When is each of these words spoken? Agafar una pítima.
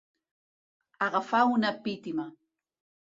Agafar 1.07 1.43
una 1.59 1.73
pítima. 1.85 2.27